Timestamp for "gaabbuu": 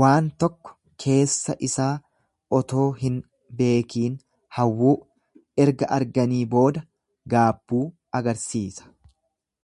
7.36-7.84